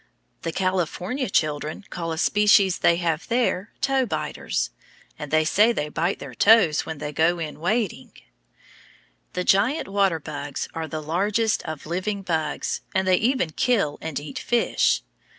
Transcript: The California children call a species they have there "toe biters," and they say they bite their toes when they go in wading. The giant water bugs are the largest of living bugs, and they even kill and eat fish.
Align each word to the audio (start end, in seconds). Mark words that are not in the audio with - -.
The 0.41 0.51
California 0.51 1.29
children 1.29 1.85
call 1.91 2.11
a 2.11 2.17
species 2.17 2.79
they 2.79 2.95
have 2.95 3.27
there 3.27 3.71
"toe 3.81 4.07
biters," 4.07 4.71
and 5.19 5.29
they 5.29 5.45
say 5.45 5.71
they 5.71 5.89
bite 5.89 6.17
their 6.17 6.33
toes 6.33 6.87
when 6.87 6.97
they 6.97 7.13
go 7.13 7.37
in 7.37 7.59
wading. 7.59 8.13
The 9.33 9.43
giant 9.43 9.87
water 9.87 10.19
bugs 10.19 10.67
are 10.73 10.87
the 10.87 11.03
largest 11.03 11.61
of 11.65 11.85
living 11.85 12.23
bugs, 12.23 12.81
and 12.95 13.07
they 13.07 13.17
even 13.17 13.51
kill 13.51 13.99
and 14.01 14.19
eat 14.19 14.39
fish. 14.39 15.03